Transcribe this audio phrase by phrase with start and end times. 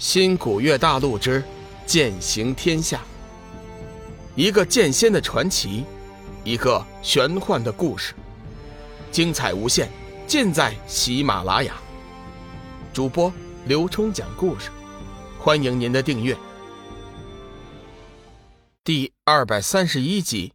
[0.00, 1.44] 新古月大陆之
[1.84, 3.02] 剑行天下，
[4.34, 5.84] 一个剑仙的传奇，
[6.42, 8.14] 一个玄幻的故事，
[9.12, 9.90] 精彩无限，
[10.26, 11.74] 尽在喜马拉雅。
[12.94, 13.30] 主播
[13.66, 14.70] 刘冲讲故事，
[15.38, 16.34] 欢迎您的订阅。
[18.82, 20.54] 第二百三十一集，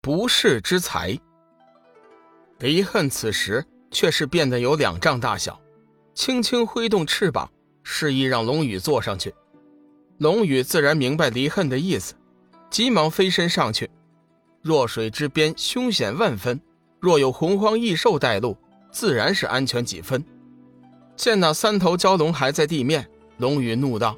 [0.00, 1.18] 不世之才。
[2.60, 5.60] 离恨此时却是变得有两丈大小，
[6.14, 7.50] 轻轻挥动翅膀。
[7.84, 9.32] 示意让龙宇坐上去，
[10.18, 12.14] 龙宇自然明白离恨的意思，
[12.70, 13.88] 急忙飞身上去。
[14.62, 16.58] 弱水之边凶险万分，
[16.98, 18.56] 若有洪荒异兽带路，
[18.90, 20.24] 自然是安全几分。
[21.14, 23.06] 见那三头蛟龙还在地面，
[23.36, 24.16] 龙宇怒道：“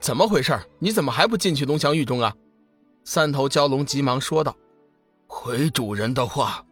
[0.00, 0.58] 怎么回事？
[0.78, 2.34] 你怎么还不进去龙翔域中啊？”
[3.04, 4.56] 三头蛟龙急忙说道
[5.28, 6.64] ：“回主人的话，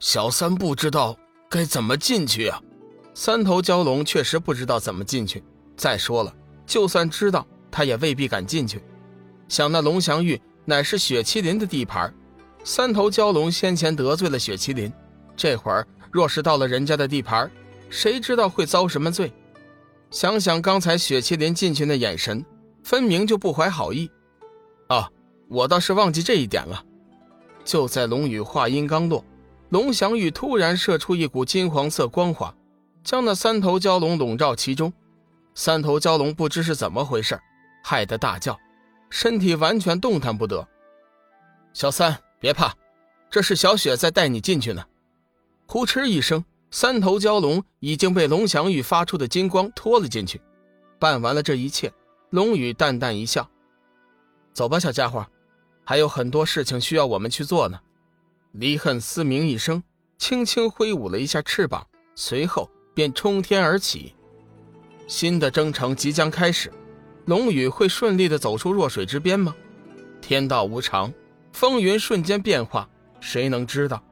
[0.00, 1.16] 小三不知道
[1.48, 2.60] 该怎么进去啊。”
[3.14, 5.42] 三头蛟龙确实不知道怎么进去。
[5.76, 6.34] 再说了，
[6.66, 8.82] 就算知道，他也未必敢进去。
[9.48, 12.12] 想那龙翔玉乃是雪麒麟的地盘，
[12.64, 14.92] 三头蛟龙先前得罪了雪麒麟，
[15.36, 17.50] 这会儿若是到了人家的地盘，
[17.88, 19.32] 谁知道会遭什么罪？
[20.10, 22.44] 想想刚才雪麒麟进去那眼神，
[22.82, 24.10] 分明就不怀好意。
[24.88, 25.08] 啊，
[25.48, 26.84] 我倒是忘记这一点了。
[27.64, 29.24] 就在龙宇话音刚落，
[29.70, 32.54] 龙翔玉突然射出一股金黄色光华。
[33.04, 34.90] 将那三头蛟龙笼罩其中，
[35.54, 37.38] 三头蛟龙不知是怎么回事，
[37.84, 38.58] 害得大叫，
[39.10, 40.66] 身体完全动弹不得。
[41.74, 42.74] 小三，别怕，
[43.30, 44.82] 这是小雪在带你进去呢。
[45.66, 50.40] 呼哧一声，三头蛟龙已经被龙翔宇发出的金光拖了进去。
[50.98, 51.92] 办完了这一切，
[52.30, 53.48] 龙宇淡淡一笑
[54.54, 55.26] ：“走吧，小家伙，
[55.84, 57.78] 还有很多事情需要我们去做呢。”
[58.52, 59.82] 离恨嘶鸣一声，
[60.16, 62.70] 轻轻挥舞了一下翅膀，随后。
[62.94, 64.14] 便冲天而起，
[65.08, 66.72] 新的征程即将开始。
[67.26, 69.54] 龙宇会顺利的走出弱水之边吗？
[70.20, 71.12] 天道无常，
[71.52, 72.88] 风云瞬间变化，
[73.18, 74.02] 谁能知道？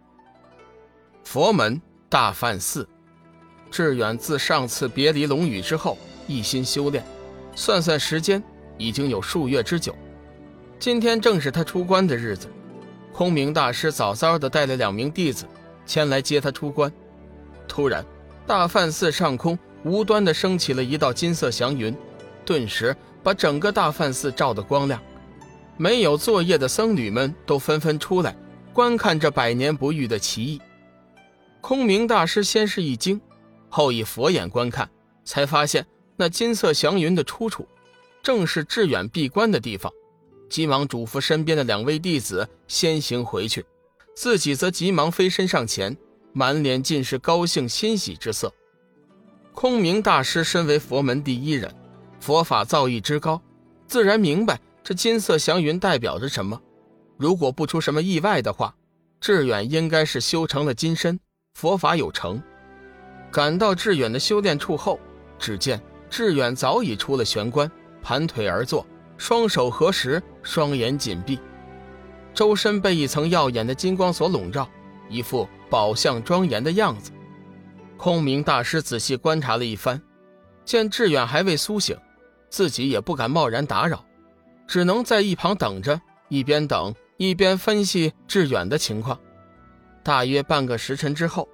[1.22, 2.88] 佛门大梵寺，
[3.70, 7.04] 志远自上次别离龙宇之后，一心修炼，
[7.54, 8.43] 算算时间，
[8.78, 9.94] 已经有数月之久。
[10.78, 12.49] 今天正是他出关的日子，
[13.12, 15.47] 空明大师早早的带了两名弟子
[15.87, 16.93] 前来接他出关。
[17.69, 18.04] 突然。
[18.52, 21.96] 大梵寺上空无端的升起了一道金色祥云，
[22.44, 25.02] 顿时把整个大梵寺照得光亮。
[25.78, 28.36] 没有作业的僧侣们都纷纷出来
[28.74, 30.60] 观看这百年不遇的奇异。
[31.62, 33.18] 空明大师先是一惊，
[33.70, 34.86] 后以佛眼观看，
[35.24, 37.66] 才发现那金色祥云的出处，
[38.22, 39.90] 正是志远闭关的地方。
[40.50, 43.64] 急忙嘱咐身边的两位弟子先行回去，
[44.14, 45.96] 自己则急忙飞身上前。
[46.32, 48.53] 满脸尽是高兴欣喜之色。
[49.54, 51.75] 空明大师身为佛门第一人，
[52.20, 53.41] 佛法造诣之高，
[53.87, 56.60] 自然明白这金色祥云代表着什么。
[57.19, 58.75] 如果不出什么意外的话，
[59.20, 61.20] 志远应该是修成了金身，
[61.54, 62.43] 佛法有成。
[63.31, 64.99] 赶到志远的修炼处后，
[65.38, 67.70] 只见志远早已出了玄关，
[68.03, 71.38] 盘腿而坐，双手合十，双眼紧闭，
[72.34, 74.69] 周身被一层耀眼的金光所笼罩，
[75.12, 75.49] 一副。
[75.71, 77.11] 宝相庄严的样子，
[77.97, 79.99] 空明大师仔细观察了一番，
[80.67, 81.97] 见志远还未苏醒，
[82.50, 84.05] 自己也不敢贸然打扰，
[84.67, 89.19] 只能在一旁等着，一边等一边分析志远的情况。
[90.03, 91.49] 大约半个时辰之后，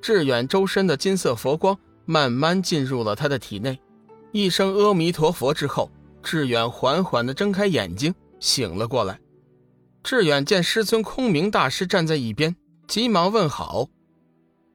[0.00, 3.76] 志远周身的金色佛光慢慢进入了他的体内，
[4.30, 5.90] 一声阿弥陀佛之后，
[6.22, 9.18] 志远缓缓地睁开眼睛，醒了过来。
[10.04, 12.54] 志远见师尊空明大师站在一边。
[12.94, 13.88] 急忙问好，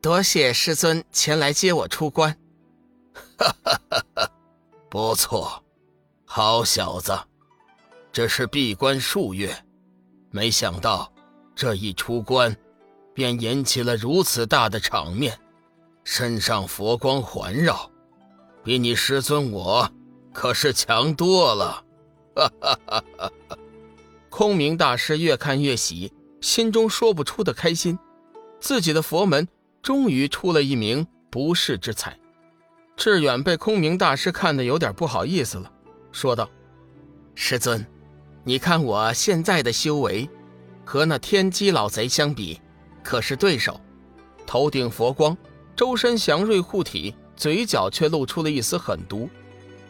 [0.01, 2.37] 多谢师尊前来接我出关。
[3.37, 4.31] 哈哈哈哈
[4.89, 5.63] 不错，
[6.25, 7.17] 好小子，
[8.11, 9.55] 这是闭关数月，
[10.31, 11.09] 没想到
[11.55, 12.53] 这一出关，
[13.13, 15.39] 便引起了如此大的场面，
[16.03, 17.89] 身上佛光环绕，
[18.65, 19.89] 比你师尊我
[20.33, 21.85] 可是强多了。
[22.35, 23.57] 哈哈哈哈哈！
[24.29, 26.11] 空明大师越看越喜。
[26.41, 27.99] 心中说不出的开心，
[28.59, 29.47] 自己的佛门
[29.81, 32.17] 终于出了一名不世之才。
[32.95, 35.71] 志远被空明大师看得有点不好意思了，
[36.11, 36.49] 说道
[37.33, 37.85] ：“师尊，
[38.43, 40.29] 你看我现在的修为，
[40.83, 42.59] 和那天机老贼相比，
[43.03, 43.79] 可是对手？
[44.45, 45.37] 头顶佛光，
[45.75, 49.29] 周身祥瑞护体，嘴角却露出了一丝狠毒。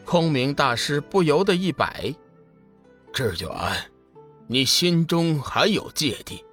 [0.06, 2.14] 空明大师不由得一摆
[3.12, 3.50] ：“志远。”
[4.52, 6.44] 你心中还有芥蒂，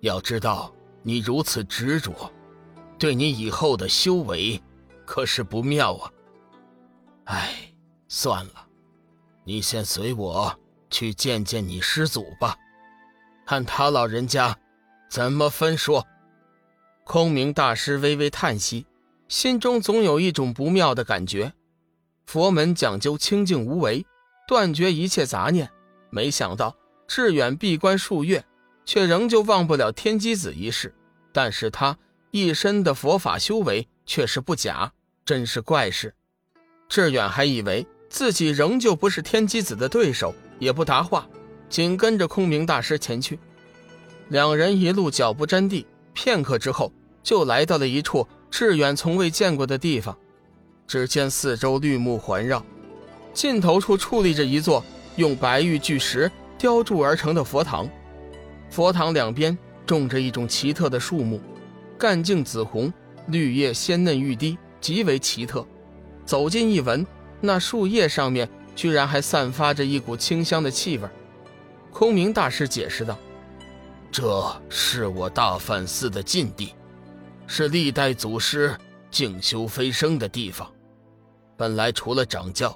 [0.00, 2.32] 要知道你如此执着，
[2.98, 4.60] 对你以后的修为
[5.04, 6.12] 可是不妙啊！
[7.24, 7.74] 哎，
[8.08, 8.66] 算了，
[9.44, 10.56] 你先随我
[10.90, 12.56] 去见见你师祖吧，
[13.46, 14.56] 看他老人家
[15.10, 16.06] 怎么分说。
[17.04, 18.86] 空明大师微微叹息，
[19.26, 21.52] 心中总有一种不妙的感觉。
[22.26, 24.06] 佛门讲究清净无为，
[24.46, 25.68] 断绝一切杂念，
[26.10, 26.76] 没想到
[27.08, 28.44] 志远闭关数月，
[28.84, 30.94] 却仍旧忘不了天机子一事。
[31.32, 31.96] 但是他
[32.30, 34.92] 一身的佛法修为却是不假，
[35.24, 36.14] 真是怪事。
[36.88, 41.26] 志远还以为自己仍旧不是天机子的对手，也不答话，
[41.68, 43.38] 紧跟着空明大师前去。
[44.28, 45.86] 两人一路脚不沾地。
[46.14, 46.92] 片刻之后，
[47.22, 50.14] 就来到了一处志远从未见过的地方。
[50.86, 52.62] 只见四周绿木环绕，
[53.32, 54.84] 尽头处矗立着一座
[55.16, 57.88] 用白玉巨石雕铸而成的佛堂。
[58.72, 61.38] 佛堂两边种着一种奇特的树木，
[61.98, 62.90] 干茎紫红，
[63.26, 65.62] 绿叶鲜嫩欲滴，极为奇特。
[66.24, 67.06] 走近一闻，
[67.38, 71.06] 那树叶上面居然还散发着一股清香的气味。
[71.92, 73.18] 空明大师解释道。
[74.10, 76.74] 这是我大梵寺的禁地，
[77.46, 78.74] 是历代祖师
[79.10, 80.66] 静修飞升的地方。
[81.58, 82.74] 本来除了掌教，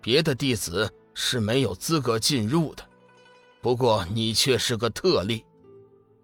[0.00, 2.82] 别的弟子是没有资格进入的。
[3.60, 5.44] 不过你却是个特例。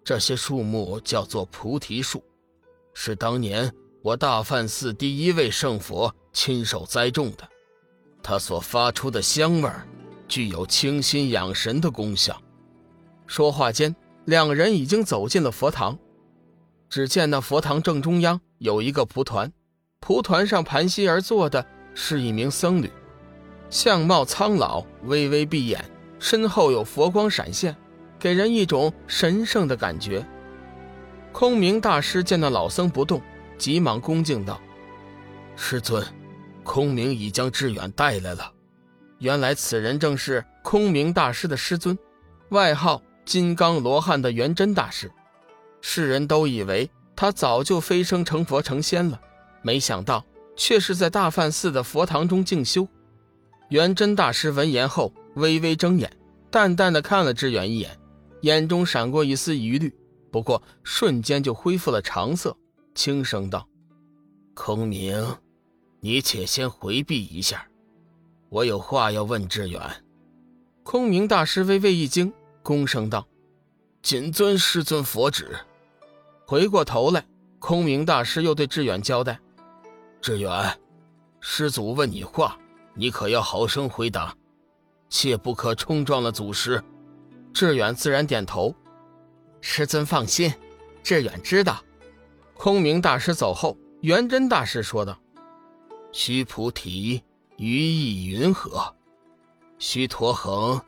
[0.03, 2.23] 这些树木叫做菩提树，
[2.93, 7.47] 是当年我大梵寺第一位圣佛亲手栽种的。
[8.23, 9.69] 它所发出的香味，
[10.27, 12.41] 具有清心养神的功效。
[13.25, 13.95] 说话间。
[14.25, 15.97] 两人已经走进了佛堂，
[16.89, 19.49] 只见那佛堂正中央有一个蒲团，
[20.01, 22.91] 蒲团上盘膝而坐的是一名僧侣，
[23.69, 27.75] 相貌苍老，微微闭眼，身后有佛光闪现，
[28.19, 30.25] 给人一种神圣的感觉。
[31.31, 33.21] 空明大师见那老僧不动，
[33.57, 34.59] 急忙恭敬道
[35.55, 36.05] ：“师尊，
[36.63, 38.51] 空明已将志远带来了。”
[39.19, 41.97] 原来此人正是空明大师的师尊，
[42.49, 43.01] 外号。
[43.25, 45.11] 金刚罗汉的元真大师，
[45.81, 49.19] 世人都以为他早就飞升成佛成仙了，
[49.61, 50.25] 没想到
[50.55, 52.87] 却是在大梵寺的佛堂中静修。
[53.67, 56.11] 元真大师闻言后，微微睁眼，
[56.51, 57.97] 淡淡的看了志远一眼，
[58.41, 59.95] 眼中闪过一丝疑虑，
[60.31, 62.55] 不过瞬间就恢复了常色，
[62.93, 63.67] 轻声道
[64.53, 65.37] ：“空明，
[65.99, 67.67] 你且先回避一下，
[68.49, 69.81] 我有话要问志远。”
[70.83, 72.33] 空明大师微微一惊。
[72.63, 73.25] 躬声道
[74.03, 75.55] ：“谨遵师尊佛旨。”
[76.45, 77.25] 回过头来，
[77.59, 79.39] 空明大师又对志远交代
[80.19, 80.77] ：“志远，
[81.39, 82.57] 师祖问你话，
[82.93, 84.35] 你可要好生回答，
[85.09, 86.83] 切不可冲撞了祖师。”
[87.53, 88.73] 志远自然点头
[89.61, 90.53] ：“师尊放心，
[91.03, 91.83] 志远知道。”
[92.55, 95.17] 空明大师走后，元真大师说道
[96.11, 97.23] ：“须菩提
[97.57, 98.95] 于意云何？
[99.77, 100.79] 须陀恒。”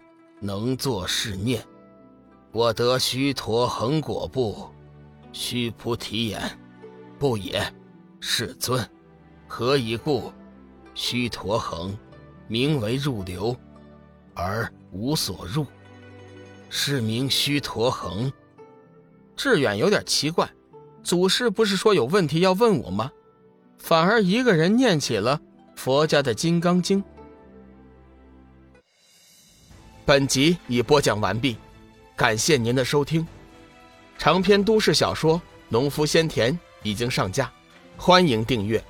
[0.42, 1.62] 能作是念，
[2.54, 4.70] 我得须陀恒果不？
[5.34, 6.42] 须菩提言，
[7.18, 7.62] 不也。
[8.22, 8.90] 世尊，
[9.50, 10.32] 何以故？
[10.94, 11.94] 须陀恒
[12.48, 13.54] 名为入流，
[14.40, 15.66] 而无所入，
[16.70, 18.32] 是名须陀恒。
[19.36, 20.50] 志远有点奇怪，
[21.04, 23.12] 祖师不是说有问题要问我吗？
[23.78, 25.40] 反而一个人念起了
[25.76, 27.02] 佛家的《金刚经》。
[30.06, 31.56] 本集已播讲完毕，
[32.16, 33.26] 感谢您的收听。
[34.18, 35.38] 长篇都市小说
[35.70, 36.54] 《农夫先田》
[36.84, 37.50] 已经上架，
[37.96, 38.84] 欢迎订阅。